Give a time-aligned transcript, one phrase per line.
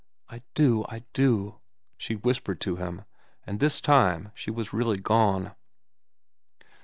[0.29, 1.59] "I do, I do,"
[1.95, 3.03] she whispered to him;
[3.45, 5.51] and this time she was really gone.